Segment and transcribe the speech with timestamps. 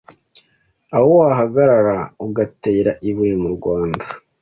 [0.95, 4.05] aho wahagarara ugatera ibuye mu Rwanda